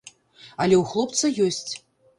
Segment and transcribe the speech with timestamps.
[0.61, 1.71] Але ў хлопца ёсць.